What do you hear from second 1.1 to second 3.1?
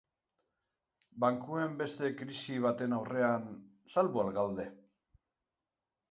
Bankuen beste krisi baten